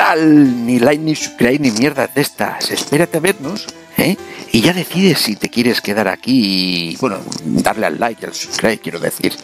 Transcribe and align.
tal? 0.00 0.66
Ni 0.66 0.78
like, 0.78 1.02
ni 1.02 1.14
subscribe, 1.14 1.58
ni 1.58 1.70
mierdas 1.72 2.14
de 2.14 2.22
estas. 2.22 2.70
Espérate 2.70 3.18
a 3.18 3.20
vernos, 3.20 3.66
¿eh? 3.98 4.16
Y 4.50 4.62
ya 4.62 4.72
decides 4.72 5.18
si 5.18 5.36
te 5.36 5.50
quieres 5.50 5.82
quedar 5.82 6.08
aquí 6.08 6.92
y, 6.92 6.96
bueno, 6.96 7.18
darle 7.44 7.84
al 7.84 8.00
like 8.00 8.22
y 8.22 8.26
al 8.26 8.34
subscribe, 8.34 8.78
quiero 8.78 8.98
decir. 8.98 9.36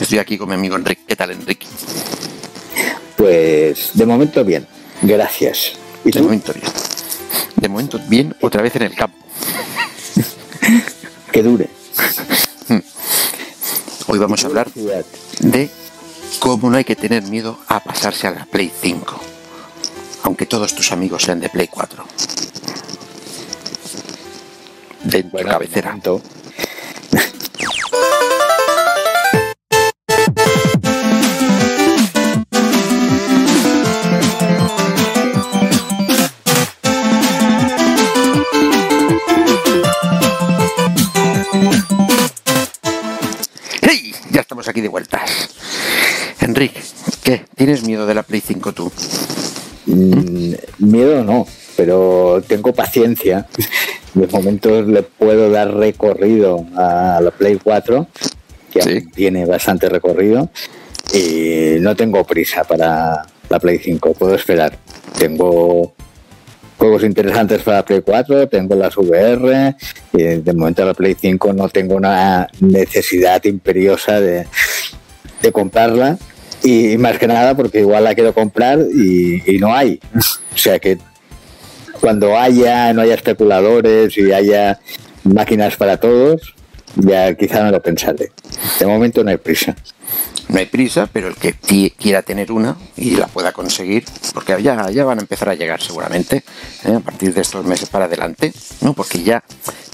Estoy 0.00 0.18
aquí 0.18 0.38
con 0.38 0.48
mi 0.48 0.54
amigo 0.54 0.76
Enrique. 0.76 1.02
¿Qué 1.06 1.16
tal, 1.16 1.32
Enrique? 1.32 1.66
Pues 3.16 3.90
de 3.92 4.06
momento 4.06 4.42
bien, 4.42 4.66
gracias. 5.02 5.74
¿Y 6.02 6.10
de 6.10 6.22
momento 6.22 6.54
bien. 6.54 6.66
De 7.56 7.68
momento 7.68 8.00
bien, 8.08 8.34
otra 8.40 8.62
vez 8.62 8.74
en 8.76 8.82
el 8.84 8.94
campo. 8.94 9.18
que 11.30 11.42
dure. 11.42 11.68
Hoy 14.06 14.18
vamos 14.18 14.42
a 14.44 14.46
hablar 14.46 14.70
de 15.40 15.68
cómo 16.38 16.70
no 16.70 16.78
hay 16.78 16.84
que 16.84 16.96
tener 16.96 17.22
miedo 17.24 17.58
a 17.68 17.80
pasarse 17.80 18.26
a 18.26 18.30
la 18.30 18.46
Play 18.46 18.72
5, 18.80 19.33
aunque 20.24 20.46
todos 20.46 20.74
tus 20.74 20.90
amigos 20.90 21.22
sean 21.22 21.38
de 21.38 21.50
Play 21.50 21.68
4. 21.68 22.04
De 25.04 25.22
tu 25.22 25.36
cabecera. 25.36 25.98
¡Hey! 43.82 44.14
Ya 44.30 44.40
estamos 44.40 44.66
aquí 44.68 44.80
de 44.80 44.88
vueltas. 44.88 45.50
Enrique, 46.40 46.82
¿qué? 47.22 47.44
¿Tienes 47.54 47.84
miedo 47.84 48.06
de 48.06 48.14
la 48.14 48.22
Play 48.22 48.40
5 48.40 48.72
tú? 48.72 48.90
Mm, 49.86 50.54
miedo 50.78 51.24
no, 51.24 51.46
pero 51.76 52.42
tengo 52.46 52.72
paciencia. 52.72 53.46
De 54.14 54.26
momento 54.28 54.82
le 54.82 55.02
puedo 55.02 55.50
dar 55.50 55.74
recorrido 55.74 56.64
a 56.76 57.20
la 57.20 57.30
Play 57.32 57.58
4, 57.62 58.06
que 58.72 59.02
tiene 59.14 59.44
bastante 59.44 59.88
recorrido, 59.88 60.50
y 61.12 61.80
no 61.80 61.96
tengo 61.96 62.24
prisa 62.24 62.62
para 62.62 63.26
la 63.48 63.58
Play 63.58 63.78
5, 63.78 64.14
puedo 64.14 64.36
esperar. 64.36 64.78
Tengo 65.18 65.94
juegos 66.78 67.02
interesantes 67.02 67.62
para 67.62 67.78
la 67.78 67.84
Play 67.84 68.02
4, 68.02 68.48
tengo 68.48 68.76
las 68.76 68.96
VR, 68.96 69.74
y 70.12 70.22
de 70.22 70.52
momento 70.52 70.84
la 70.84 70.94
Play 70.94 71.16
5 71.20 71.52
no 71.52 71.68
tengo 71.68 71.96
una 71.96 72.48
necesidad 72.60 73.42
imperiosa 73.44 74.20
de, 74.20 74.46
de 75.42 75.52
comprarla 75.52 76.18
y 76.64 76.96
más 76.96 77.18
que 77.18 77.26
nada 77.26 77.54
porque 77.54 77.80
igual 77.80 78.04
la 78.04 78.14
quiero 78.14 78.32
comprar 78.32 78.78
y, 78.80 79.58
no 79.58 79.74
hay. 79.74 80.00
O 80.16 80.56
sea 80.56 80.78
que 80.78 80.98
cuando 82.00 82.36
haya, 82.36 82.92
no 82.94 83.02
haya 83.02 83.14
especuladores 83.14 84.16
y 84.16 84.32
haya 84.32 84.80
máquinas 85.24 85.76
para 85.76 85.98
todos, 85.98 86.54
ya 86.96 87.34
quizá 87.34 87.62
me 87.62 87.70
lo 87.70 87.82
pensaré. 87.82 88.32
De 88.78 88.86
momento 88.86 89.22
no 89.22 89.30
hay 89.30 89.36
prisa 89.36 89.74
no 90.48 90.58
hay 90.58 90.66
prisa, 90.66 91.08
pero 91.12 91.28
el 91.28 91.36
que 91.36 91.54
quiera 91.90 92.22
tener 92.22 92.52
una 92.52 92.76
y 92.96 93.16
la 93.16 93.26
pueda 93.26 93.52
conseguir, 93.52 94.04
porque 94.32 94.60
ya, 94.62 94.90
ya 94.90 95.04
van 95.04 95.18
a 95.18 95.22
empezar 95.22 95.48
a 95.48 95.54
llegar 95.54 95.80
seguramente 95.80 96.44
¿eh? 96.84 96.94
a 96.94 97.00
partir 97.00 97.32
de 97.32 97.40
estos 97.40 97.64
meses 97.64 97.88
para 97.88 98.04
adelante, 98.04 98.52
¿no? 98.80 98.94
porque 98.94 99.22
ya, 99.22 99.42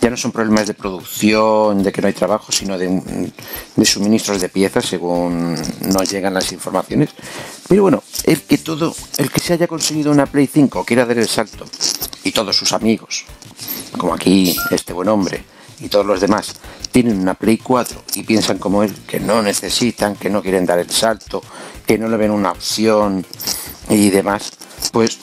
ya 0.00 0.10
no 0.10 0.16
son 0.16 0.32
problemas 0.32 0.66
de 0.66 0.74
producción, 0.74 1.82
de 1.82 1.92
que 1.92 2.02
no 2.02 2.08
hay 2.08 2.14
trabajo, 2.14 2.52
sino 2.52 2.76
de, 2.76 3.32
suministros 3.84 4.40
de 4.40 4.48
piezas 4.48 4.86
según 4.86 5.56
nos 5.86 6.10
llegan 6.10 6.34
las 6.34 6.52
informaciones. 6.52 7.10
Pero 7.68 7.82
bueno, 7.82 8.02
el 8.24 8.42
que 8.42 8.58
todo, 8.58 8.94
el 9.18 9.30
que 9.30 9.40
se 9.40 9.54
haya 9.54 9.66
conseguido 9.66 10.10
una 10.10 10.26
Play 10.26 10.46
5 10.46 10.84
quiera 10.84 11.06
dar 11.06 11.18
el 11.18 11.28
salto, 11.28 11.64
y 12.24 12.32
todos 12.32 12.56
sus 12.56 12.72
amigos, 12.72 13.24
como 13.96 14.14
aquí 14.14 14.56
este 14.70 14.92
buen 14.92 15.08
hombre, 15.08 15.42
y 15.80 15.88
todos 15.88 16.06
los 16.06 16.20
demás 16.20 16.54
tienen 16.92 17.20
una 17.20 17.34
Play 17.34 17.58
4 17.58 18.02
y 18.16 18.22
piensan 18.22 18.58
como 18.58 18.82
él, 18.82 18.94
que 19.06 19.20
no 19.20 19.42
necesitan, 19.42 20.16
que 20.16 20.30
no 20.30 20.42
quieren 20.42 20.66
dar 20.66 20.78
el 20.78 20.90
salto, 20.90 21.42
que 21.86 21.98
no 21.98 22.08
le 22.08 22.16
ven 22.16 22.30
una 22.30 22.52
opción 22.52 23.24
y 23.88 24.10
demás, 24.10 24.52
pues 24.92 25.18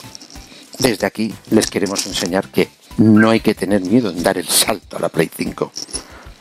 desde 0.78 1.06
aquí 1.06 1.34
les 1.50 1.66
queremos 1.68 2.06
enseñar 2.06 2.48
que 2.48 2.68
no 2.98 3.30
hay 3.30 3.40
que 3.40 3.54
tener 3.54 3.80
miedo 3.82 4.10
en 4.10 4.22
dar 4.22 4.38
el 4.38 4.48
salto 4.48 4.96
a 4.96 5.00
la 5.00 5.08
Play 5.08 5.30
5, 5.34 5.72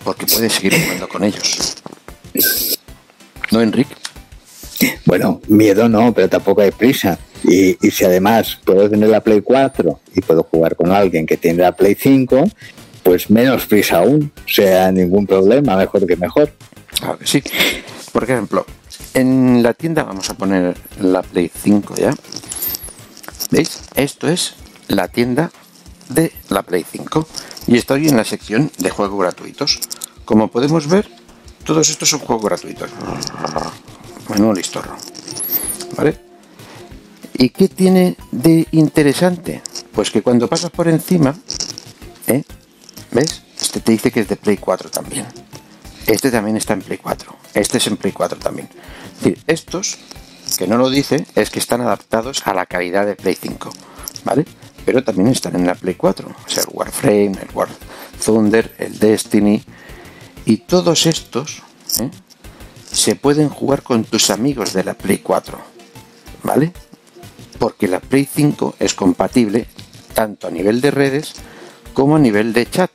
porque 0.03 0.25
puedes 0.25 0.53
seguir 0.53 0.73
jugando 0.81 1.07
con 1.07 1.23
ellos. 1.23 1.75
¿No, 3.51 3.61
Enrique? 3.61 3.95
Bueno, 5.05 5.41
miedo 5.47 5.87
no, 5.87 6.13
pero 6.13 6.29
tampoco 6.29 6.61
hay 6.61 6.71
prisa. 6.71 7.17
Y, 7.43 7.77
y, 7.85 7.91
si 7.91 8.03
además 8.03 8.59
puedo 8.65 8.89
tener 8.89 9.09
la 9.09 9.21
Play 9.21 9.41
4 9.41 9.99
y 10.15 10.21
puedo 10.21 10.43
jugar 10.43 10.75
con 10.75 10.91
alguien 10.91 11.25
que 11.25 11.37
tiene 11.37 11.61
la 11.61 11.71
Play 11.71 11.95
5, 11.95 12.49
pues 13.07 13.29
menos 13.29 13.65
prisa 13.67 13.99
aún, 13.99 14.33
sea 14.45 14.91
ningún 14.91 15.25
problema, 15.25 15.77
mejor 15.77 16.05
que 16.05 16.17
mejor. 16.17 16.51
Claro 16.99 17.17
que 17.17 17.25
sí. 17.25 17.41
Por 18.11 18.25
ejemplo, 18.25 18.65
en 19.13 19.63
la 19.63 19.73
tienda 19.73 20.03
vamos 20.03 20.29
a 20.29 20.33
poner 20.33 20.75
la 20.99 21.21
Play 21.21 21.49
5 21.63 21.95
ya. 21.95 22.13
¿Veis? 23.49 23.83
Esto 23.95 24.27
es 24.27 24.55
la 24.89 25.07
tienda 25.07 25.51
de 26.09 26.33
la 26.49 26.63
Play 26.63 26.83
5 26.83 27.25
y 27.67 27.77
estoy 27.77 28.09
en 28.09 28.17
la 28.17 28.25
sección 28.25 28.71
de 28.77 28.89
juegos 28.89 29.17
gratuitos. 29.17 29.79
Como 30.25 30.49
podemos 30.49 30.89
ver, 30.89 31.07
todos 31.63 31.89
estos 31.89 32.09
son 32.09 32.19
juegos 32.19 32.43
gratuitos. 32.43 32.89
Menú 34.27 34.53
listorro. 34.53 34.97
¿Vale? 35.95 36.19
¿Y 37.35 37.51
qué 37.51 37.69
tiene 37.69 38.17
de 38.33 38.67
interesante? 38.71 39.61
Pues 39.93 40.11
que 40.11 40.21
cuando 40.21 40.49
pasas 40.49 40.71
por 40.71 40.89
encima, 40.89 41.33
¿eh? 42.27 42.43
¿Ves? 43.17 43.41
Este 43.59 43.79
te 43.79 43.93
dice 43.93 44.11
que 44.11 44.19
es 44.19 44.27
de 44.27 44.35
Play 44.35 44.57
4 44.57 44.91
también. 44.91 45.25
Este 46.05 46.29
también 46.29 46.55
está 46.55 46.73
en 46.73 46.83
Play 46.83 46.99
4. 46.99 47.35
Este 47.55 47.79
es 47.79 47.87
en 47.87 47.97
Play 47.97 48.13
4 48.13 48.37
también. 48.37 48.69
Estos, 49.47 49.97
que 50.55 50.67
no 50.67 50.77
lo 50.77 50.91
dice, 50.91 51.25
es 51.33 51.49
que 51.49 51.57
están 51.57 51.81
adaptados 51.81 52.45
a 52.45 52.53
la 52.53 52.67
calidad 52.67 53.07
de 53.07 53.15
Play 53.15 53.33
5. 53.33 53.71
¿Vale? 54.23 54.45
Pero 54.85 55.03
también 55.03 55.29
están 55.29 55.55
en 55.55 55.65
la 55.65 55.73
Play 55.73 55.95
4. 55.95 56.29
O 56.29 56.47
sea, 56.47 56.61
el 56.61 56.69
Warframe, 56.71 57.39
el 57.41 57.49
War 57.55 57.69
Thunder, 58.23 58.75
el 58.77 58.99
Destiny. 58.99 59.63
Y 60.45 60.57
todos 60.57 61.07
estos 61.07 61.63
¿eh? 61.99 62.11
se 62.91 63.15
pueden 63.15 63.49
jugar 63.49 63.81
con 63.81 64.03
tus 64.03 64.29
amigos 64.29 64.73
de 64.73 64.83
la 64.83 64.93
Play 64.93 65.17
4. 65.23 65.57
¿Vale? 66.43 66.71
Porque 67.57 67.87
la 67.87 67.99
Play 67.99 68.29
5 68.31 68.75
es 68.77 68.93
compatible 68.93 69.65
tanto 70.13 70.45
a 70.45 70.51
nivel 70.51 70.81
de 70.81 70.91
redes 70.91 71.33
como 71.95 72.17
a 72.17 72.19
nivel 72.19 72.53
de 72.53 72.69
chat. 72.69 72.91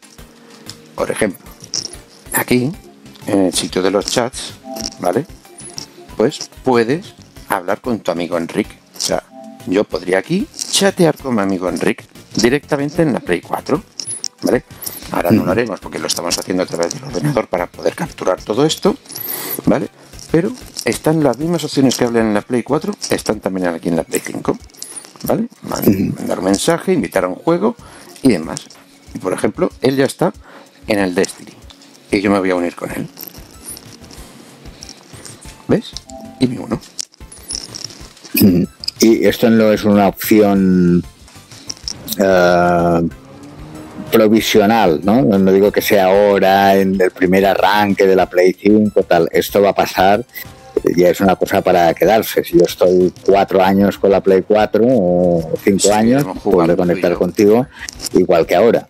Por 0.95 1.11
ejemplo, 1.11 1.45
aquí, 2.35 2.73
en 3.27 3.47
el 3.47 3.55
sitio 3.55 3.83
de 3.83 3.91
los 3.91 4.07
chats, 4.07 4.55
¿vale? 5.01 5.27
Pues 6.17 6.51
puedes 6.65 7.15
hablar 7.49 7.81
con 7.81 8.01
tu 8.01 8.11
amigo 8.11 8.37
Enrique. 8.37 8.79
O 8.97 9.01
sea, 9.01 9.23
yo 9.67 9.85
podría 9.85 10.19
aquí 10.19 10.47
chatear 10.71 11.17
con 11.17 11.35
mi 11.35 11.43
amigo 11.43 11.69
Enrique 11.69 12.05
directamente 12.37 13.03
en 13.03 13.13
la 13.13 13.21
Play 13.21 13.41
4, 13.41 13.83
¿vale? 14.43 14.65
Ahora 15.11 15.31
no 15.31 15.45
lo 15.45 15.53
haremos 15.53 15.81
porque 15.81 15.99
lo 15.99 16.07
estamos 16.07 16.39
haciendo 16.39 16.63
a 16.63 16.67
través 16.67 16.95
del 16.95 17.05
ordenador 17.05 17.47
para 17.49 17.67
poder 17.67 17.95
capturar 17.95 18.43
todo 18.43 18.65
esto, 18.65 18.97
¿vale? 19.67 19.89
Pero 20.31 20.51
están 20.85 21.23
las 21.23 21.37
mismas 21.39 21.65
opciones 21.65 21.97
que 21.97 22.05
hablan 22.05 22.29
en 22.29 22.35
la 22.35 22.43
Play 22.43 22.63
4, 22.63 22.95
están 23.11 23.41
también 23.41 23.67
aquí 23.69 23.89
en 23.89 23.97
la 23.97 24.05
Play 24.05 24.23
5, 24.25 24.59
¿vale? 25.25 25.49
Mandar 25.63 26.39
un 26.39 26.45
mensaje, 26.45 26.93
invitar 26.93 27.25
a 27.25 27.29
un 27.29 27.35
juego 27.35 27.77
y 28.23 28.33
demás. 28.33 28.67
Y 29.15 29.19
por 29.19 29.35
ejemplo, 29.35 29.71
él 29.83 29.97
ya 29.97 30.07
está 30.07 30.33
en 30.87 30.99
el 30.99 31.15
Destiny. 31.15 31.53
Y 32.11 32.21
yo 32.21 32.31
me 32.31 32.39
voy 32.39 32.51
a 32.51 32.57
unir 32.57 32.75
con 32.75 32.91
él. 32.91 33.07
¿Ves? 35.69 35.93
Y 36.41 36.47
me 36.47 36.59
uno. 36.59 36.81
Y 39.01 39.27
esto 39.27 39.51
no 39.51 39.73
es 39.73 39.85
una 39.85 40.09
opción 40.09 41.03
uh, 42.19 43.09
provisional, 44.11 45.01
¿no? 45.03 45.23
No 45.23 45.53
digo 45.53 45.73
que 45.73 45.83
sea 45.83 46.07
ahora 46.07 46.77
en 46.77 47.01
el 47.01 47.11
primer 47.11 47.47
arranque 47.47 48.07
de 48.07 48.17
la 48.17 48.29
Play 48.29 48.57
5, 48.61 49.03
tal. 49.05 49.29
Esto 49.33 49.63
va 49.63 49.71
a 49.71 49.75
pasar 49.75 50.25
ya 50.97 51.11
es 51.11 51.21
una 51.21 51.37
cosa 51.37 51.61
para 51.61 51.93
quedarse. 51.95 52.45
Si 52.45 52.59
yo 52.59 52.65
estoy 52.65 53.13
cuatro 53.25 53.63
años 53.63 53.99
con 53.99 54.11
la 54.11 54.21
Play 54.21 54.43
4 54.43 54.85
o 54.85 55.53
cinco 55.63 55.93
años, 55.93 56.25
puedo 56.43 56.77
conectar 56.77 57.15
contigo 57.15 57.67
igual 58.15 58.47
que 58.47 58.55
ahora. 58.55 58.87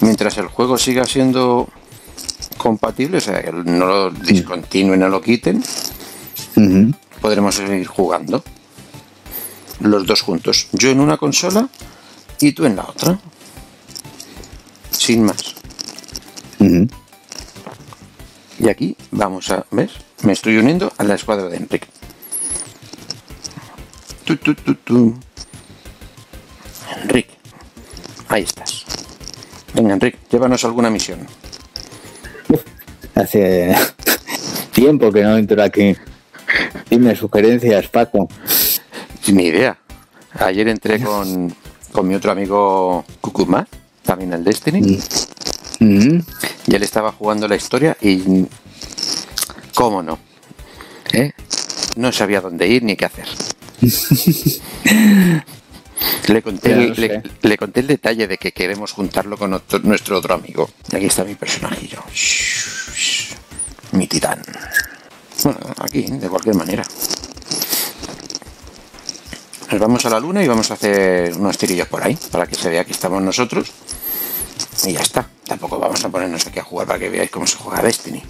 Mientras 0.00 0.36
el 0.38 0.48
juego 0.48 0.78
siga 0.78 1.04
siendo 1.04 1.68
compatible, 2.58 3.18
o 3.18 3.20
sea, 3.20 3.42
que 3.42 3.52
no 3.52 3.86
lo 3.86 4.10
discontinúen, 4.10 5.00
no 5.00 5.08
lo 5.08 5.20
quiten, 5.20 5.62
podremos 7.20 7.54
seguir 7.54 7.86
jugando 7.86 8.42
los 9.80 10.06
dos 10.06 10.22
juntos. 10.22 10.68
Yo 10.72 10.90
en 10.90 11.00
una 11.00 11.16
consola 11.16 11.68
y 12.40 12.52
tú 12.52 12.64
en 12.66 12.76
la 12.76 12.84
otra. 12.84 13.18
Sin 14.90 15.24
más. 15.24 15.54
Y 18.58 18.68
aquí 18.68 18.96
vamos 19.10 19.50
a, 19.50 19.66
¿ves? 19.70 19.92
Me 20.22 20.32
estoy 20.32 20.56
uniendo 20.56 20.92
a 20.98 21.04
la 21.04 21.14
escuadra 21.14 21.48
de 21.48 21.56
Enrique. 21.56 21.88
Enrique, 27.02 27.34
ahí 28.28 28.42
estás. 28.42 28.75
Venga, 29.76 29.92
Enrique, 29.92 30.18
llévanos 30.30 30.64
alguna 30.64 30.88
misión. 30.88 31.18
Hace 33.14 33.76
tiempo 34.72 35.12
que 35.12 35.22
no 35.22 35.36
entro 35.36 35.62
aquí. 35.62 35.94
Dime 36.88 37.14
sugerencias, 37.14 37.86
Paco. 37.88 38.26
Ni 39.28 39.44
idea. 39.44 39.76
Ayer 40.38 40.68
entré 40.68 40.98
con, 40.98 41.54
con 41.92 42.08
mi 42.08 42.14
otro 42.14 42.32
amigo 42.32 43.04
Cucumá, 43.20 43.68
también 44.02 44.32
el 44.32 44.44
Destiny. 44.44 44.98
Mm. 45.80 46.20
Y 46.68 46.74
él 46.74 46.82
estaba 46.82 47.12
jugando 47.12 47.46
la 47.46 47.56
historia 47.56 47.98
y... 48.00 48.46
¿Cómo 49.74 50.02
no? 50.02 50.18
¿Eh? 51.12 51.32
No 51.96 52.12
sabía 52.12 52.40
dónde 52.40 52.66
ir 52.66 52.82
ni 52.82 52.96
qué 52.96 53.04
hacer. 53.04 53.28
Le 56.26 56.42
conté, 56.42 56.70
Ya 56.70 56.76
el, 56.76 56.88
lo 56.88 56.94
sé. 56.94 57.00
le, 57.02 57.22
le 57.42 57.58
conté 57.58 57.80
el 57.80 57.86
detalle 57.86 58.26
de 58.26 58.36
que 58.38 58.52
queremos 58.52 58.92
juntarlo 58.92 59.36
con 59.36 59.52
otro- 59.54 59.78
nuestro 59.80 60.18
otro 60.18 60.34
amigo. 60.34 60.68
Y 60.92 60.96
aquí 60.96 61.06
está 61.06 61.24
mi 61.24 61.34
personajillo. 61.34 62.02
Mi 63.92 64.06
titán. 64.06 64.42
Bueno, 65.44 65.58
aquí, 65.78 66.02
de 66.02 66.28
cualquier 66.28 66.54
manera. 66.56 66.82
Nos 69.70 69.80
vamos 69.80 70.04
a 70.06 70.10
la 70.10 70.20
luna 70.20 70.42
y 70.42 70.48
vamos 70.48 70.70
a 70.70 70.74
hacer 70.74 71.32
unos 71.34 71.58
tirillos 71.58 71.88
por 71.88 72.02
ahí, 72.02 72.16
para 72.30 72.46
que 72.46 72.54
se 72.54 72.70
vea 72.70 72.84
que 72.84 72.92
estamos 72.92 73.20
nosotros. 73.22 73.70
Y 74.84 74.92
ya 74.92 75.00
está. 75.00 75.28
Tampoco 75.46 75.78
vamos 75.78 76.04
a 76.04 76.08
ponernos 76.08 76.46
aquí 76.46 76.58
a 76.60 76.62
jugar 76.64 76.86
para 76.86 76.98
que 76.98 77.08
veáis 77.08 77.30
cómo 77.30 77.46
se 77.46 77.56
juega 77.56 77.82
Destiny. 77.82 78.22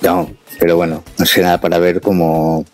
No, 0.00 0.30
pero 0.58 0.76
bueno, 0.76 1.04
no 1.18 1.26
sé 1.26 1.42
nada 1.42 1.60
para 1.60 1.78
ver 1.78 2.00
cómo 2.00 2.64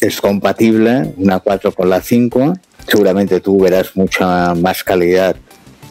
es 0.00 0.20
compatible 0.20 1.14
una 1.18 1.40
4 1.40 1.72
con 1.72 1.90
la 1.90 2.00
5. 2.00 2.54
Seguramente 2.88 3.40
tú 3.40 3.60
verás 3.60 3.96
mucha 3.96 4.54
más 4.54 4.84
calidad 4.84 5.36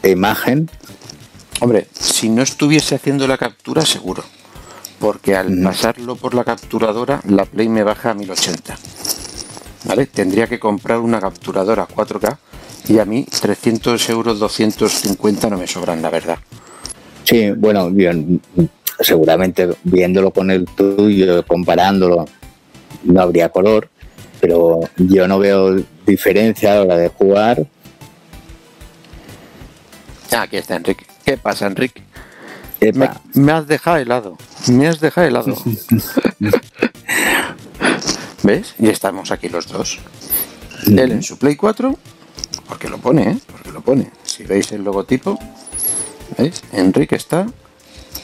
de 0.02 0.10
imagen. 0.10 0.70
Hombre, 1.60 1.86
si 1.92 2.28
no 2.28 2.42
estuviese 2.42 2.94
haciendo 2.94 3.26
la 3.26 3.38
captura, 3.38 3.82
seguro. 3.82 4.24
Porque 4.98 5.36
al 5.36 5.60
pasarlo 5.62 6.16
por 6.16 6.34
la 6.34 6.44
capturadora, 6.44 7.20
la 7.28 7.44
Play 7.44 7.68
me 7.68 7.82
baja 7.82 8.10
a 8.10 8.14
1080. 8.14 8.76
¿Vale? 9.84 10.06
Tendría 10.06 10.46
que 10.46 10.58
comprar 10.58 10.98
una 11.00 11.20
capturadora 11.20 11.86
4K 11.86 12.38
y 12.88 12.98
a 12.98 13.04
mí 13.04 13.24
300 13.24 14.08
euros, 14.10 14.38
250 14.38 15.50
no 15.50 15.58
me 15.58 15.66
sobran, 15.66 16.00
la 16.02 16.10
verdad. 16.10 16.38
Sí, 17.24 17.50
bueno, 17.50 17.90
bien, 17.90 18.40
seguramente 19.00 19.68
viéndolo 19.84 20.30
con 20.30 20.50
el 20.50 20.64
tuyo, 20.64 21.44
comparándolo, 21.46 22.26
no 23.04 23.20
habría 23.20 23.48
color, 23.48 23.88
pero 24.40 24.80
yo 24.96 25.26
no 25.28 25.38
veo 25.38 25.76
diferencia 26.06 26.72
a 26.72 26.74
la 26.76 26.82
hora 26.82 26.96
de 26.96 27.08
jugar. 27.08 27.66
Ah, 30.32 30.42
aquí 30.42 30.56
está 30.56 30.76
Enrique. 30.76 31.06
¿Qué 31.24 31.36
pasa, 31.36 31.66
Enrique? 31.66 32.02
Me, 32.94 33.10
me 33.34 33.52
has 33.52 33.66
dejado 33.66 33.96
helado. 33.96 34.36
Me 34.68 34.86
has 34.86 35.00
dejado 35.00 35.26
helado. 35.26 35.56
¿Ves? 38.42 38.74
Y 38.78 38.88
estamos 38.88 39.30
aquí 39.30 39.48
los 39.48 39.66
dos. 39.66 39.98
Él 40.86 41.10
en 41.10 41.22
su 41.22 41.38
Play 41.38 41.56
4, 41.56 41.98
porque 42.68 42.88
lo 42.88 42.98
pone, 42.98 43.30
¿eh? 43.30 43.38
Porque 43.50 43.72
lo 43.72 43.80
pone. 43.80 44.10
Si 44.22 44.44
veis 44.44 44.70
el 44.72 44.84
logotipo, 44.84 45.38
¿veis? 46.38 46.62
Enrique 46.72 47.16
está. 47.16 47.46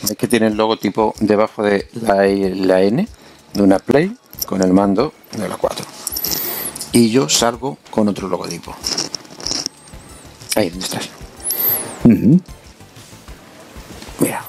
¿Veis 0.02 0.16
que 0.16 0.28
tiene 0.28 0.46
el 0.48 0.54
logotipo 0.54 1.14
debajo 1.18 1.62
de 1.62 1.88
la, 1.94 2.26
la 2.26 2.82
N 2.82 3.08
de 3.54 3.62
una 3.62 3.78
Play 3.78 4.16
con 4.46 4.62
el 4.62 4.72
mando 4.72 5.12
de 5.32 5.48
la 5.48 5.56
4? 5.56 5.84
Y 6.94 7.10
yo 7.10 7.26
salgo 7.28 7.78
con 7.90 8.08
otro 8.08 8.28
logotipo. 8.28 8.76
Ahí, 10.54 10.68
¿dónde 10.68 10.84
estás? 10.84 11.08
Mira. 14.20 14.44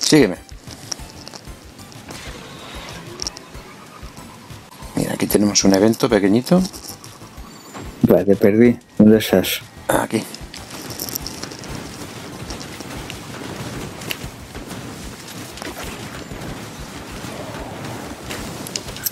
Sígueme. 0.00 0.36
Mira, 4.96 5.12
aquí 5.12 5.26
tenemos 5.26 5.62
un 5.64 5.74
evento 5.74 6.08
pequeñito. 6.08 6.62
Vale, 8.02 8.24
te 8.24 8.36
perdí. 8.36 8.78
¿Dónde 8.96 9.18
estás? 9.18 9.60
Aquí. 9.86 10.24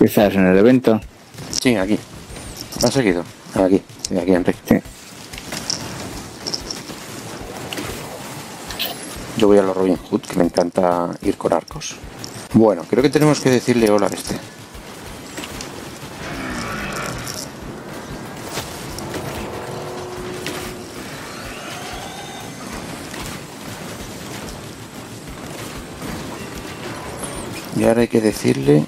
¿Estás 0.01 0.35
en 0.35 0.47
el 0.47 0.57
evento? 0.57 0.99
Sí, 1.61 1.75
aquí. 1.77 1.99
¿Me 2.81 2.89
has 2.89 2.95
seguido? 2.95 3.25
Aquí. 3.55 3.83
Sí, 4.09 4.17
aquí, 4.17 4.33
Enrique. 4.33 4.61
Sí. 4.69 4.77
Yo 9.37 9.49
voy 9.49 9.59
a 9.59 9.63
los 9.63 9.77
Robin 9.77 9.97
Hood, 9.97 10.21
que 10.21 10.37
me 10.37 10.45
encanta 10.45 11.11
ir 11.23 11.37
con 11.37 11.53
arcos. 11.53 11.97
Bueno, 12.53 12.85
creo 12.89 13.03
que 13.03 13.11
tenemos 13.11 13.41
que 13.41 13.51
decirle 13.51 13.91
hola 13.91 14.07
a 14.07 14.11
este. 14.11 14.37
Y 27.77 27.85
ahora 27.85 28.01
hay 28.01 28.09
que 28.09 28.21
decirle 28.21 28.87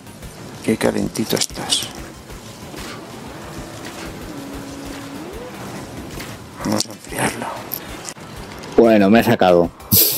qué 0.64 0.76
calentito 0.76 1.36
estás. 1.36 1.99
Bueno, 8.90 9.08
me 9.08 9.20
ha 9.20 9.22
sacado. 9.22 9.70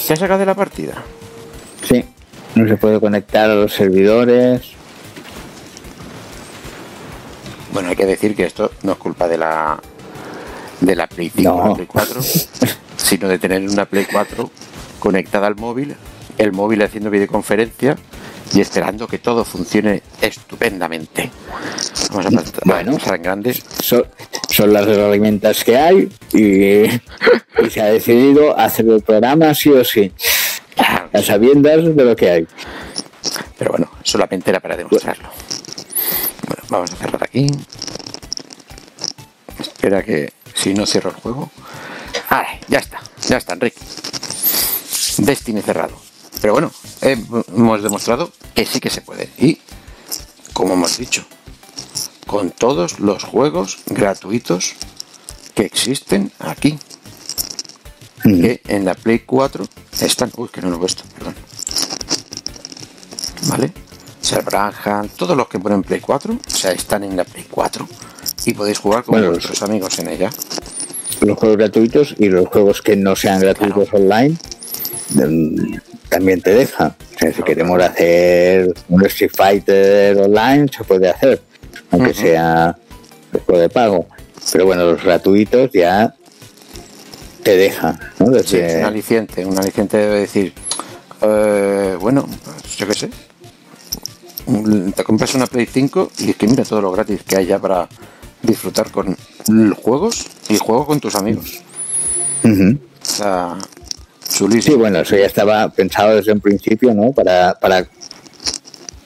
¿Te 0.07 0.15
has 0.15 0.19
sacado 0.19 0.41
de 0.41 0.47
la 0.47 0.55
partida? 0.55 0.95
Sí, 1.87 2.07
no 2.55 2.67
se 2.67 2.79
puede 2.79 3.01
conectar 3.01 3.51
a 3.51 3.55
los 3.55 3.75
servidores. 3.75 4.63
Bueno, 7.75 7.91
hay 7.91 7.97
que 7.97 8.07
decir 8.07 8.35
que 8.35 8.45
esto 8.45 8.71
no 8.83 8.93
es 8.93 8.99
culpa 8.99 9.29
de 9.29 9.37
la 9.37 9.79
de 10.81 10.97
la 10.97 11.07
Play 11.07 11.31
5 11.37 11.51
o 11.53 11.63
No. 11.63 11.69
la 11.69 11.75
Play 11.75 11.87
4, 11.87 12.23
sino 12.97 13.29
de 13.29 13.39
tener 13.39 13.61
una 13.69 13.85
Play 13.85 14.07
4 14.11 14.51
conectada 15.01 15.49
al 15.49 15.57
móvil, 15.57 15.95
el 16.39 16.53
móvil 16.53 16.81
haciendo 16.81 17.11
videoconferencia 17.11 17.99
y 18.55 18.61
esperando 18.61 19.07
que 19.07 19.19
todo 19.19 19.45
funcione 19.45 20.03
estupendamente. 20.21 21.31
Vamos 22.11 22.27
a 22.27 22.61
Bueno. 22.65 22.93
a 22.93 22.99
pasar 22.99 23.17
en 23.17 23.23
grande. 23.23 23.63
Son, 23.81 24.07
son 24.49 24.73
las 24.73 24.87
herramientas 24.87 25.65
que 25.65 25.77
hay 25.77 26.09
y, 26.33 26.85
y 27.65 27.71
se 27.71 27.81
ha 27.81 27.87
decidido 27.87 28.59
hacer 28.59 28.87
el 28.89 29.03
programa 29.03 29.55
sí 29.55 29.71
o 29.71 29.85
sí, 29.85 30.13
a 31.13 31.23
sabiendas 31.23 31.97
de 31.97 32.05
lo 32.05 32.15
que 32.17 32.31
hay. 32.31 32.47
Pero 33.59 33.73
bueno, 33.73 33.91
solamente 34.03 34.51
era 34.51 34.61
para 34.61 34.77
demostrarlo. 34.77 35.31
Bueno, 36.47 36.63
vamos 36.69 36.93
a 36.93 36.97
cerrar 36.97 37.23
aquí. 37.25 37.47
Espera 39.59 40.03
que 40.03 40.33
si 40.55 40.75
no 40.75 40.87
cierro 40.87 41.11
el 41.11 41.17
juego. 41.17 41.51
Vale, 42.31 42.61
ya 42.69 42.79
está, 42.79 43.01
ya 43.29 43.37
está, 43.37 43.55
Enrique. 43.55 43.79
Destiny 45.19 45.63
cerrado. 45.63 46.12
Pero 46.43 46.55
bueno, 46.55 46.73
hemos 47.01 47.83
demostrado 47.83 48.33
que 48.55 48.67
sí 48.67 48.81
que 48.81 48.91
se 48.91 49.01
puede. 49.01 49.31
Y, 49.39 49.59
como 50.53 50.75
hemos 50.75 50.99
dicho, 50.99 51.25
con 52.27 52.51
todos 52.51 52.99
los 52.99 53.23
juegos 53.23 53.79
gratuitos 53.87 54.75
que 55.55 55.63
existen 55.65 56.33
aquí. 56.41 56.79
Que 58.25 58.61
en 58.69 58.85
la 58.85 58.95
Play 58.95 59.21
4 59.21 59.67
están. 60.01 60.31
Uy, 60.37 60.49
que 60.49 60.61
no 60.61 60.71
lo 60.71 60.77
he 60.77 60.79
puesto, 60.79 61.05
perdón. 61.15 61.35
¿Vale? 63.49 63.73
Serbranja, 64.21 65.05
todos 65.17 65.37
los 65.37 65.49
que 65.49 65.59
ponen 65.59 65.83
Play 65.83 66.01
4, 66.01 66.33
o 66.35 66.51
sea, 66.51 66.73
están 66.73 67.03
en 67.05 67.17
la 67.17 67.25
Play 67.25 67.47
4 67.51 67.87
y 68.47 68.55
podéis 68.55 68.79
jugar 68.79 69.05
con 69.05 69.15
Bueno, 69.15 69.31
vuestros 69.31 69.63
amigos 69.63 69.99
en 69.99 70.09
ella. 70.09 70.31
Los 71.21 71.39
juegos 71.39 71.59
gratuitos 71.59 72.15
y 72.19 72.29
los 72.29 72.47
juegos 72.47 72.83
que 72.83 72.97
no 72.97 73.15
sean 73.15 73.41
gratuitos 73.41 73.93
online 73.93 74.31
mm, 74.31 74.52
también 76.09 76.41
te 76.41 76.55
deja. 76.55 76.97
O 77.15 77.19
sea, 77.19 77.33
si 77.33 77.43
queremos 77.43 77.81
hacer 77.83 78.73
un 78.89 79.05
Street 79.07 79.31
Fighter 79.35 80.19
online, 80.19 80.67
se 80.77 80.85
puede 80.85 81.09
hacer, 81.09 81.41
aunque 81.91 82.15
sea 82.15 82.77
después 83.33 83.61
de 83.61 83.69
pago. 83.69 84.07
Pero 84.51 84.67
bueno, 84.67 84.85
los 84.91 85.03
gratuitos 85.03 85.71
ya 85.73 86.15
te 87.43 87.57
deja. 87.57 87.99
¿no? 88.19 88.27
Sí, 88.43 88.57
es 88.59 88.77
un 88.77 88.85
aliciente, 88.85 89.45
un 89.47 89.59
aliciente 89.59 89.97
debe 89.97 90.21
decir, 90.21 90.53
eh, 91.23 91.97
bueno, 92.01 92.27
pues, 92.45 92.77
yo 92.77 92.87
qué 92.87 92.95
sé, 92.95 93.11
un- 94.47 94.93
te 94.93 95.05
compras 95.05 95.35
una 95.35 95.47
Play 95.47 95.67
5 95.67 96.11
y 96.19 96.31
es 96.31 96.37
que 96.37 96.47
mira 96.47 96.65
todo 96.65 96.81
lo 96.81 96.91
gratis 96.93 97.23
que 97.23 97.37
hay 97.37 97.47
ya 97.47 97.59
para 97.59 97.89
disfrutar 98.43 98.91
con 98.91 99.17
l- 99.49 99.75
juegos 99.81 100.27
y 100.49 100.57
juego 100.59 100.87
con 100.87 100.99
tus 101.01 101.15
amigos. 101.15 101.61
Ujú. 102.45 102.79
O 103.01 103.05
sea, 103.05 103.57
Sí, 104.33 104.39
chulísimo. 104.39 104.79
bueno, 104.79 105.01
eso 105.01 105.17
ya 105.17 105.27
estaba 105.27 105.69
pensado 105.69 106.17
desde 106.17 106.33
un 106.33 106.41
principio, 106.41 106.95
¿no? 106.95 107.13
Para, 107.13 107.55
para 107.61 107.87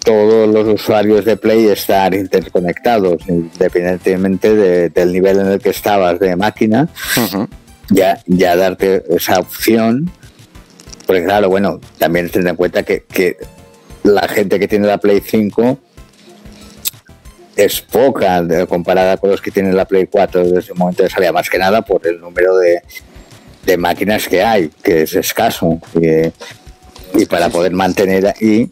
todos 0.04 0.48
los 0.48 0.68
usuarios 0.68 1.24
de 1.24 1.36
Play 1.36 1.66
estar 1.66 2.14
interconectados, 2.14 3.22
independientemente 3.28 4.88
del 4.88 5.12
nivel 5.12 5.40
en 5.40 5.46
el 5.48 5.60
que 5.60 5.70
estabas 5.70 6.20
de 6.20 6.36
máquina, 6.36 6.88
ya, 7.90 8.22
ya 8.26 8.54
darte 8.54 9.02
esa 9.10 9.40
opción. 9.40 10.08
Porque 11.06 11.24
claro, 11.24 11.48
bueno, 11.48 11.80
también 11.98 12.30
tener 12.30 12.48
en 12.48 12.56
cuenta 12.56 12.84
que, 12.84 13.02
que 13.04 13.36
la 14.04 14.28
gente 14.28 14.60
que 14.60 14.68
tiene 14.68 14.86
la 14.86 14.98
Play 14.98 15.20
5 15.20 15.78
es 17.56 17.80
poca 17.80 18.44
comparada 18.68 19.16
con 19.16 19.30
los 19.30 19.40
que 19.40 19.50
tienen 19.50 19.76
la 19.76 19.86
Play 19.86 20.06
4 20.06 20.44
desde 20.44 20.72
el 20.72 20.78
momento 20.78 21.02
de 21.02 21.10
salida, 21.10 21.32
más 21.32 21.50
que 21.50 21.58
nada 21.58 21.82
por 21.82 22.06
el 22.06 22.20
número 22.20 22.56
de, 22.58 22.82
de 23.66 23.76
máquinas 23.76 24.28
que 24.28 24.42
hay, 24.42 24.70
que 24.82 25.02
es 25.02 25.14
escaso. 25.14 25.80
Y, 26.00 27.20
y 27.20 27.26
para 27.26 27.48
poder 27.50 27.72
mantener 27.72 28.26
ahí 28.28 28.70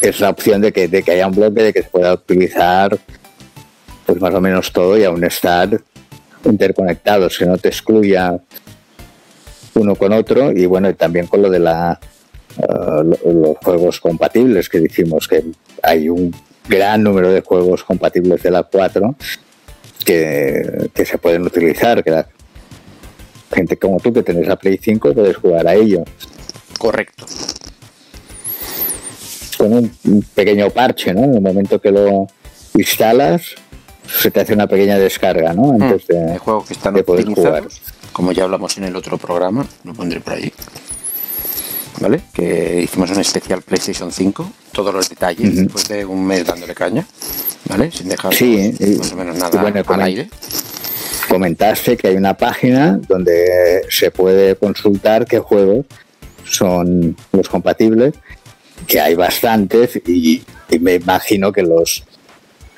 es 0.00 0.20
la 0.20 0.30
opción 0.30 0.60
de 0.60 0.72
que, 0.72 0.88
de 0.88 1.02
que 1.02 1.12
haya 1.12 1.28
un 1.28 1.34
bloque, 1.34 1.62
de 1.62 1.72
que 1.72 1.82
se 1.82 1.88
pueda 1.88 2.12
utilizar 2.12 2.98
pues 4.04 4.20
más 4.20 4.34
o 4.34 4.40
menos 4.40 4.72
todo 4.72 4.98
y 4.98 5.04
aún 5.04 5.22
estar 5.24 5.80
interconectados, 6.44 7.38
que 7.38 7.46
no 7.46 7.56
te 7.56 7.68
excluya 7.68 8.36
uno 9.74 9.94
con 9.94 10.12
otro 10.12 10.50
y 10.50 10.66
bueno, 10.66 10.92
también 10.96 11.28
con 11.28 11.40
lo 11.40 11.48
de 11.48 11.60
la 11.60 12.00
eh, 12.58 13.16
los 13.24 13.56
juegos 13.62 14.00
compatibles 14.00 14.68
que 14.68 14.80
dijimos 14.80 15.28
que 15.28 15.44
hay 15.82 16.08
un 16.08 16.34
gran 16.68 17.02
número 17.02 17.32
de 17.32 17.40
juegos 17.40 17.84
compatibles 17.84 18.42
de 18.42 18.50
la 18.50 18.64
4 18.64 19.14
que, 20.04 20.90
que 20.94 21.04
se 21.04 21.18
pueden 21.18 21.42
utilizar, 21.42 22.02
que 22.02 22.10
la 22.10 22.28
gente 23.52 23.76
como 23.76 24.00
tú 24.00 24.12
que 24.12 24.22
tenés 24.22 24.46
la 24.46 24.56
Play 24.56 24.78
5 24.82 25.12
puedes 25.14 25.36
jugar 25.36 25.66
a 25.66 25.74
ello. 25.74 26.04
Correcto 26.78 27.26
con 29.62 29.72
un 29.74 30.22
pequeño 30.34 30.70
parche, 30.70 31.14
¿no? 31.14 31.22
En 31.22 31.34
el 31.34 31.40
momento 31.40 31.80
que 31.80 31.92
lo 31.92 32.26
instalas, 32.74 33.54
se 34.08 34.30
te 34.32 34.40
hace 34.40 34.54
una 34.54 34.66
pequeña 34.66 34.98
descarga, 34.98 35.52
¿no? 35.52 35.72
Hmm. 35.72 35.82
Antes 35.82 36.06
de, 36.08 36.38
juego 36.38 36.64
que 36.64 36.72
están 36.72 36.94
de 36.94 37.04
poder 37.04 37.26
jugar. 37.26 37.68
Como 38.12 38.32
ya 38.32 38.44
hablamos 38.44 38.76
en 38.76 38.84
el 38.84 38.96
otro 38.96 39.18
programa, 39.18 39.64
lo 39.84 39.94
pondré 39.94 40.20
por 40.20 40.34
ahí. 40.34 40.52
¿Vale? 42.00 42.22
Que 42.34 42.82
hicimos 42.82 43.10
un 43.10 43.20
especial 43.20 43.62
PlayStation 43.62 44.10
5, 44.10 44.50
todos 44.72 44.92
los 44.92 45.08
detalles, 45.08 45.54
después 45.54 45.88
de 45.88 46.04
un 46.04 46.26
mes 46.26 46.44
dándole 46.44 46.74
caña, 46.74 47.06
¿vale? 47.68 47.90
Sin 47.90 48.08
dejar 48.08 48.34
sí, 48.34 48.74
más 48.98 49.12
o 49.12 49.16
menos 49.16 49.36
nada 49.36 49.60
al 49.60 50.02
aire. 50.02 50.28
Comentaste 51.28 51.96
que 51.96 52.08
hay 52.08 52.16
una 52.16 52.36
página 52.36 53.00
donde 53.08 53.82
se 53.88 54.10
puede 54.10 54.56
consultar 54.56 55.26
qué 55.26 55.38
juegos 55.38 55.86
son 56.44 57.16
los 57.32 57.48
compatibles 57.48 58.14
que 58.86 59.00
hay 59.00 59.14
bastantes 59.14 60.00
y, 60.06 60.42
me 60.80 60.94
imagino 60.94 61.52
que 61.52 61.62
los 61.62 62.02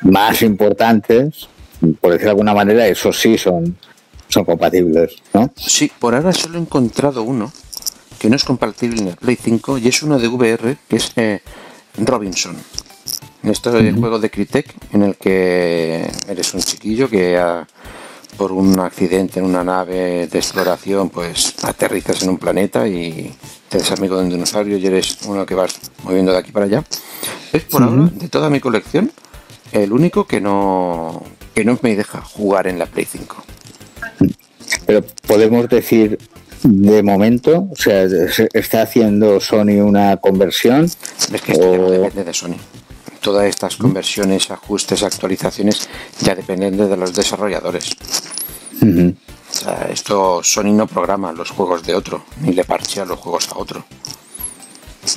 más 0.03 0.43
importantes, 0.43 1.49
por 2.01 2.11
decir 2.11 2.25
de 2.25 2.31
alguna 2.31 2.53
manera, 2.53 2.87
esos 2.89 3.21
sí 3.21 3.39
son, 3.39 3.77
son 4.29 4.45
compatibles, 4.45 5.15
¿no? 5.33 5.53
Sí, 5.57 5.91
por 5.99 6.15
ahora 6.15 6.33
solo 6.33 6.59
he 6.59 6.61
encontrado 6.61 7.23
uno 7.23 7.53
que 8.19 8.29
no 8.29 8.37
es 8.37 8.45
compatible 8.45 9.01
en 9.01 9.09
el 9.09 9.17
Play 9.17 9.39
5 9.41 9.79
y 9.79 9.89
es 9.89 10.03
uno 10.03 10.19
de 10.19 10.27
VR 10.29 10.77
que 10.89 10.97
es 10.97 11.13
eh, 11.17 11.41
Robinson. 11.99 12.57
Esto 13.45 13.77
es 13.77 13.85
el 13.85 13.97
juego 13.97 14.19
de 14.19 14.31
Crytek 14.31 14.75
en 14.93 15.03
el 15.03 15.17
que 15.17 16.11
eres 16.29 16.55
un 16.55 16.61
chiquillo 16.61 17.09
que 17.09 17.39
por 18.39 18.53
un 18.53 18.81
accidente 18.81 19.39
en 19.39 19.45
una 19.45 19.63
nave 19.63 20.27
de 20.27 20.39
exploración 20.39 21.11
pues 21.11 21.55
aterrizas 21.63 22.23
en 22.23 22.31
un 22.31 22.39
planeta 22.39 22.89
y 22.89 23.33
eres 23.71 23.91
amigo 23.91 24.17
de 24.17 24.25
un 24.25 24.31
dinosaurio 24.31 24.79
y 24.79 24.87
eres 24.87 25.19
uno 25.27 25.45
que 25.45 25.55
vas 25.55 25.79
moviendo 26.05 26.33
de 26.33 26.39
aquí 26.39 26.53
para 26.53 26.67
allá. 26.67 26.85
Es 27.53 27.65
por 27.65 27.83
ahora, 27.83 28.11
de 28.13 28.29
toda 28.29 28.49
mi 28.49 28.61
colección, 28.61 29.13
el 29.73 29.93
único 29.93 30.27
que 30.27 30.41
no, 30.41 31.23
que 31.55 31.65
no 31.65 31.79
me 31.83 31.97
deja 31.97 32.23
jugar 32.23 32.67
en 32.67 32.79
la 32.79 32.87
Play 32.87 33.05
5. 33.05 33.45
Pero 34.87 35.05
podemos 35.27 35.69
decir 35.69 36.19
de 36.63 37.03
momento, 37.03 37.69
o 37.71 37.77
sea, 37.77 38.05
está 38.55 38.83
haciendo 38.83 39.39
Sony 39.39 39.83
una 39.83 40.17
conversión. 40.17 40.87
Es 40.87 41.43
que 41.43 41.53
esto 41.53 41.77
no 41.77 41.91
depende 41.91 42.25
de 42.25 42.33
Sony. 42.33 42.57
Todas 43.25 43.47
estas 43.47 43.77
conversiones, 43.77 44.51
ajustes, 44.51 45.03
actualizaciones 45.03 45.89
ya 46.21 46.35
dependen 46.35 46.77
de 46.77 46.97
los 46.97 47.15
desarrolladores 47.15 47.97
esto 49.91 50.43
Sony 50.43 50.73
no 50.73 50.87
programa 50.87 51.33
los 51.33 51.51
juegos 51.51 51.83
de 51.85 51.95
otro, 51.95 52.25
ni 52.41 52.53
le 52.53 52.65
parchea 52.65 53.05
los 53.05 53.19
juegos 53.19 53.49
a 53.49 53.59
otro. 53.59 53.85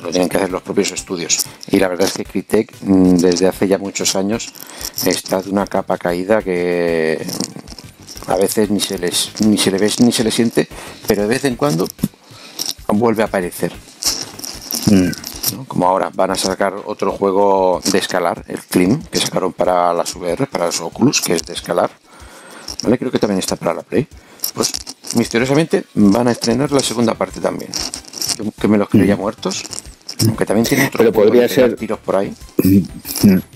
Lo 0.03 0.09
tienen 0.09 0.27
que 0.27 0.37
hacer 0.37 0.51
los 0.51 0.61
propios 0.61 0.91
estudios. 0.91 1.45
Y 1.71 1.79
la 1.79 1.87
verdad 1.87 2.07
es 2.07 2.13
que 2.13 2.25
Crytek 2.25 2.73
mm, 2.81 3.17
desde 3.17 3.47
hace 3.47 3.67
ya 3.67 3.77
muchos 3.77 4.15
años 4.15 4.53
está 5.05 5.41
de 5.41 5.49
una 5.49 5.65
capa 5.65 5.97
caída 5.97 6.41
que 6.41 7.25
a 8.27 8.35
veces 8.35 8.69
ni 8.69 8.81
se 8.81 8.97
les 8.97 9.31
ni 9.41 9.57
se 9.57 9.71
le 9.71 9.77
ve 9.77 9.91
ni 9.99 10.11
se 10.11 10.23
le 10.23 10.31
siente, 10.31 10.67
pero 11.07 11.21
de 11.21 11.27
vez 11.29 11.45
en 11.45 11.55
cuando 11.55 11.87
vuelve 12.89 13.23
a 13.23 13.27
aparecer. 13.27 13.71
Mm. 14.87 15.26
Como 15.67 15.87
ahora 15.87 16.11
van 16.13 16.31
a 16.31 16.35
sacar 16.35 16.73
otro 16.85 17.11
juego 17.11 17.81
de 17.91 17.97
escalar, 17.97 18.43
el 18.47 18.59
Clean, 18.59 19.01
que 19.03 19.19
sacaron 19.19 19.53
para 19.53 19.93
las 19.93 20.15
VR, 20.15 20.47
para 20.47 20.67
los 20.67 20.81
Oculus, 20.81 21.21
que 21.21 21.33
es 21.33 21.43
de 21.43 21.53
escalar. 21.53 21.89
¿Vale? 22.83 22.97
Creo 22.97 23.11
que 23.11 23.19
también 23.19 23.39
está 23.39 23.55
para 23.55 23.73
la 23.73 23.81
Play 23.81 24.07
pues 24.53 24.73
misteriosamente 25.15 25.85
van 25.93 26.27
a 26.27 26.31
estrenar 26.31 26.71
la 26.71 26.79
segunda 26.79 27.13
parte 27.13 27.39
también. 27.39 27.71
Que 28.59 28.67
me 28.67 28.77
los 28.77 28.89
creía 28.89 29.15
mm. 29.15 29.19
muertos. 29.19 29.63
Aunque 30.25 30.45
también 30.45 30.65
tiene 30.65 30.87
otro 30.87 30.97
pero 30.97 31.11
podría 31.11 31.47
ser 31.47 31.75
tiros 31.75 31.99
por 31.99 32.15
ahí. 32.15 32.33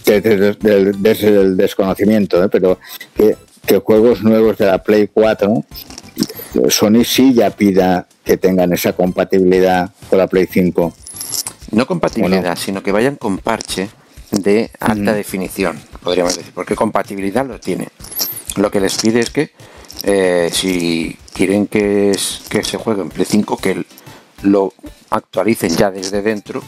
Desde, 0.05 1.41
el 1.41 1.57
desconocimiento, 1.57 2.43
¿eh? 2.43 2.49
pero 2.49 2.77
que, 3.15 3.35
juegos 3.79 4.21
nuevos 4.21 4.57
de 4.57 4.65
la 4.67 4.83
Play 4.83 5.09
4, 5.11 5.65
Sony 6.69 7.03
sí 7.03 7.33
ya 7.33 7.49
pida 7.49 8.07
que 8.23 8.37
tengan 8.37 8.73
esa 8.73 8.93
compatibilidad 8.93 9.89
con 10.09 10.19
la 10.19 10.27
Play 10.27 10.47
5. 10.51 10.93
No 11.71 11.87
compatibilidad, 11.87 12.57
sino 12.57 12.83
que 12.83 12.91
vayan 12.91 13.15
con 13.15 13.37
parche 13.37 13.89
de 14.31 14.71
alta 14.79 15.13
definición, 15.13 15.79
podríamos 16.03 16.35
decir, 16.35 16.51
porque 16.53 16.75
compatibilidad 16.75 17.45
lo 17.45 17.59
tiene. 17.59 17.89
Lo 18.55 18.71
que 18.71 18.79
les 18.79 18.97
pide 18.97 19.19
es 19.19 19.29
que 19.29 19.51
eh, 20.03 20.49
si 20.51 21.17
quieren 21.33 21.67
que, 21.67 22.17
que 22.49 22.63
se 22.63 22.77
juegue 22.77 23.01
en 23.01 23.09
Play 23.09 23.25
5, 23.29 23.57
que 23.57 23.85
lo 24.43 24.73
actualicen 25.09 25.75
ya 25.75 25.91
desde 25.91 26.21
dentro 26.21 26.61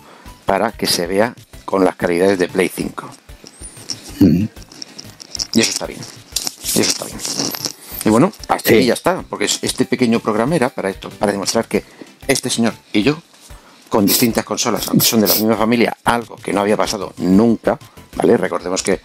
para 0.45 0.71
que 0.71 0.87
se 0.87 1.07
vea 1.07 1.33
con 1.65 1.83
las 1.83 1.95
calidades 1.95 2.37
de 2.39 2.47
Play 2.47 2.69
5. 2.73 3.09
Y 4.19 5.59
eso 5.59 5.69
está 5.69 5.85
bien. 5.85 5.99
eso 5.99 6.81
está 6.81 7.05
bien. 7.05 7.17
Y 8.05 8.09
bueno, 8.09 8.31
hasta 8.47 8.69
aquí 8.69 8.85
ya 8.85 8.93
está, 8.93 9.23
porque 9.29 9.45
este 9.45 9.85
pequeño 9.85 10.19
programa 10.19 10.55
era 10.55 10.69
para 10.69 10.89
esto, 10.89 11.09
para 11.09 11.31
demostrar 11.31 11.65
que 11.67 11.83
este 12.27 12.49
señor 12.49 12.73
y 12.91 13.03
yo, 13.03 13.17
con 13.93 14.07
distintas 14.07 14.43
consolas, 14.43 14.87
aunque 14.87 15.05
son 15.05 15.21
de 15.21 15.27
la 15.27 15.35
misma 15.35 15.55
familia, 15.55 15.95
algo 16.05 16.35
que 16.35 16.51
no 16.51 16.61
había 16.61 16.75
pasado 16.75 17.13
nunca, 17.17 17.77
¿vale? 18.15 18.37
Recordemos 18.37 18.81
que 18.81 18.99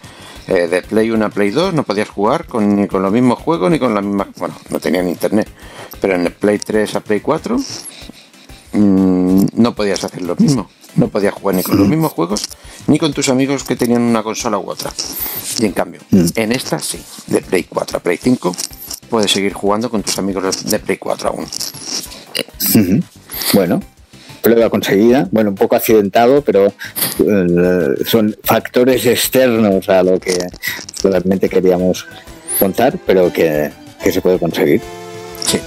eh, 0.46 0.66
de 0.66 0.80
Play 0.80 1.10
1 1.10 1.26
a 1.26 1.28
Play 1.28 1.50
2 1.50 1.74
no 1.74 1.82
podías 1.82 2.08
jugar 2.08 2.46
con, 2.46 2.74
ni 2.74 2.88
con 2.88 3.02
los 3.02 3.12
mismos 3.12 3.38
juegos 3.38 3.70
ni 3.70 3.78
con 3.78 3.94
la 3.94 4.00
misma. 4.00 4.28
Bueno, 4.38 4.54
no 4.70 4.80
tenían 4.80 5.06
internet. 5.06 5.46
Pero 6.00 6.14
en 6.14 6.24
el 6.24 6.32
Play 6.32 6.58
3 6.58 6.94
a 6.94 7.00
Play 7.00 7.20
4 7.20 7.58
mm, 8.72 9.40
no 9.56 9.74
podías 9.74 10.02
hacer 10.04 10.22
lo 10.22 10.34
mismo. 10.36 10.70
No 10.96 11.08
podías 11.08 11.34
jugar 11.34 11.56
ni 11.56 11.62
con 11.62 11.76
los 11.76 11.86
mismos 11.86 12.12
juegos 12.12 12.48
ni 12.86 12.98
con 12.98 13.12
tus 13.12 13.28
amigos 13.28 13.64
que 13.64 13.76
tenían 13.76 14.00
una 14.00 14.22
consola 14.22 14.56
u 14.56 14.70
otra. 14.70 14.90
Y 15.58 15.66
en 15.66 15.72
cambio, 15.72 16.00
mm. 16.12 16.28
en 16.34 16.52
esta 16.52 16.78
sí, 16.78 16.98
de 17.26 17.42
Play 17.42 17.64
4 17.64 17.98
a 17.98 18.00
Play 18.00 18.16
5, 18.16 18.56
puedes 19.10 19.30
seguir 19.30 19.52
jugando 19.52 19.90
con 19.90 20.02
tus 20.02 20.16
amigos 20.18 20.64
de 20.64 20.78
Play 20.78 20.96
4 20.96 21.28
aún. 21.28 21.46
Bueno, 23.52 23.82
prueba 24.52 24.70
conseguida, 24.70 25.28
bueno, 25.30 25.50
un 25.50 25.56
poco 25.56 25.76
accidentado, 25.76 26.42
pero 26.42 26.66
eh, 26.66 28.04
son 28.06 28.34
factores 28.42 29.04
externos 29.06 29.88
a 29.88 30.02
lo 30.02 30.18
que 30.18 30.38
realmente 31.02 31.48
queríamos 31.48 32.06
contar, 32.58 32.98
pero 33.06 33.32
que, 33.32 33.70
se 34.02 34.20
puede 34.20 34.38
conseguir. 34.38 34.80
Sí. 35.44 35.60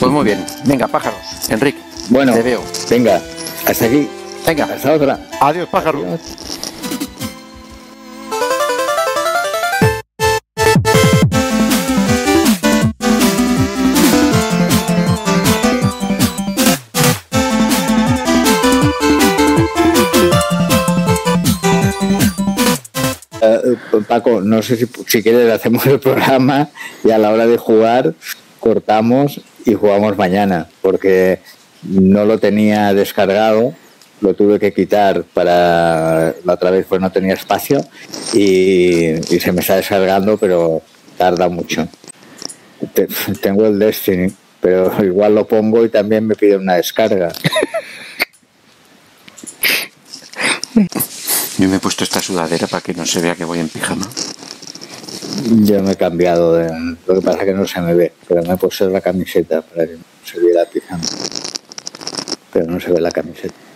Pues 0.00 0.10
muy 0.10 0.24
bien. 0.24 0.44
Venga, 0.64 0.88
pájaros. 0.88 1.18
Enrique. 1.48 1.78
Bueno, 2.10 2.32
te 2.32 2.42
veo. 2.42 2.62
Venga, 2.90 3.20
hasta 3.66 3.84
aquí. 3.84 4.08
Venga. 4.46 4.64
Hasta 4.64 4.92
otra. 4.92 5.18
Adiós, 5.40 5.68
pájaro. 5.68 6.18
Paco, 24.08 24.40
no 24.40 24.62
sé 24.62 24.76
si, 24.76 24.86
si 25.06 25.22
quieres 25.22 25.52
hacemos 25.52 25.86
el 25.86 26.00
programa 26.00 26.70
y 27.04 27.10
a 27.10 27.18
la 27.18 27.30
hora 27.30 27.46
de 27.46 27.58
jugar 27.58 28.14
cortamos 28.58 29.40
y 29.64 29.74
jugamos 29.74 30.16
mañana, 30.16 30.66
porque 30.82 31.40
no 31.82 32.24
lo 32.24 32.38
tenía 32.38 32.92
descargado 32.92 33.74
lo 34.20 34.34
tuve 34.34 34.58
que 34.58 34.72
quitar 34.72 35.22
para 35.22 36.34
la 36.44 36.54
otra 36.54 36.70
vez 36.70 36.86
pues 36.88 37.00
no 37.00 37.12
tenía 37.12 37.34
espacio 37.34 37.80
y, 38.34 39.10
y 39.32 39.40
se 39.40 39.52
me 39.52 39.60
está 39.60 39.76
descargando 39.76 40.36
pero 40.36 40.82
tarda 41.16 41.48
mucho. 41.48 41.86
Tengo 43.40 43.66
el 43.66 43.78
Destiny 43.78 44.32
pero 44.60 44.92
igual 45.04 45.34
lo 45.34 45.46
pongo 45.46 45.84
y 45.84 45.88
también 45.88 46.26
me 46.26 46.34
pide 46.34 46.56
una 46.56 46.74
descarga 46.74 47.32
yo 51.58 51.68
me 51.68 51.76
he 51.76 51.80
puesto 51.80 52.04
esta 52.04 52.20
sudadera 52.20 52.66
para 52.66 52.80
que 52.80 52.94
no 52.94 53.04
se 53.04 53.20
vea 53.20 53.34
que 53.34 53.44
voy 53.44 53.58
en 53.58 53.68
pijama. 53.68 54.06
Yo 55.64 55.82
me 55.82 55.92
he 55.92 55.96
cambiado 55.96 56.54
de, 56.54 56.68
lo 57.06 57.14
que 57.14 57.20
pasa 57.20 57.40
es 57.40 57.44
que 57.44 57.54
no 57.54 57.66
se 57.66 57.80
me 57.80 57.94
ve 57.94 58.12
pero 58.26 58.42
me 58.42 58.54
he 58.54 58.56
puesto 58.56 58.88
la 58.88 59.00
camiseta 59.00 59.62
para 59.62 59.86
que 59.86 59.94
no 59.94 60.02
se 60.24 60.40
viera 60.40 60.64
pijama. 60.64 61.04
Pero 62.52 62.66
no 62.70 62.80
se 62.80 62.90
ve 62.92 63.00
la 63.00 63.10
camiseta 63.10 63.67